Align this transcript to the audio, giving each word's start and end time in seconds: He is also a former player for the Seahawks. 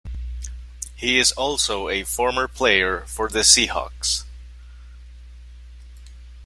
He 0.95 1.19
is 1.19 1.31
also 1.33 1.87
a 1.87 2.03
former 2.03 2.47
player 2.47 3.01
for 3.05 3.29
the 3.29 3.41
Seahawks. 3.41 4.23